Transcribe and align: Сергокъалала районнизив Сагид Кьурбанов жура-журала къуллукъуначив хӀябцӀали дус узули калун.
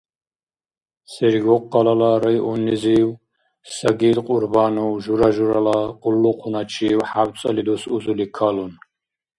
Сергокъалала 1.13 2.11
районнизив 2.23 3.07
Сагид 3.77 4.17
Кьурбанов 4.27 4.91
жура-журала 5.03 5.77
къуллукъуначив 6.01 6.99
хӀябцӀали 7.09 7.61
дус 7.67 7.83
узули 7.95 8.27
калун. 8.37 8.71